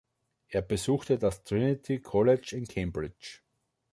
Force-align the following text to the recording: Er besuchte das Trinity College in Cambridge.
Er 0.47 0.63
besuchte 0.63 1.19
das 1.19 1.43
Trinity 1.43 1.99
College 2.01 2.57
in 2.57 2.65
Cambridge. 2.67 3.41